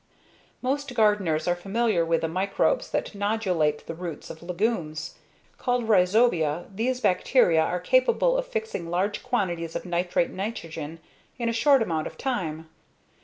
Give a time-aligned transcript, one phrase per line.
[0.63, 5.19] Most gardeners are familiar with the microbes that nodulate the roots of legumes.
[5.59, 11.01] Called rhizobia, these bacteria are capable of fixing large quantities of nitrate nitrogen
[11.37, 12.67] in a short amount of time.